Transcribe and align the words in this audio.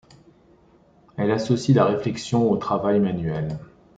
Elle 1.15 1.29
associe 1.29 1.75
la 1.77 1.85
réflexion 1.85 2.49
au 2.49 2.57
travail 2.57 2.99
manuel. 2.99 3.59